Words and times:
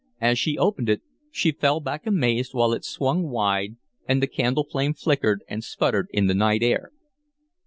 As 0.19 0.39
she 0.39 0.57
opened 0.57 0.89
it, 0.89 1.03
she 1.29 1.51
fell 1.51 1.79
back 1.79 2.07
amazed 2.07 2.55
while 2.55 2.73
it 2.73 2.83
swung 2.83 3.29
wide 3.29 3.75
and 4.07 4.19
the 4.19 4.25
candle 4.25 4.63
flame 4.63 4.95
flickered 4.95 5.43
and 5.47 5.63
sputtered 5.63 6.07
in 6.11 6.25
the 6.25 6.33
night 6.33 6.63
air. 6.63 6.91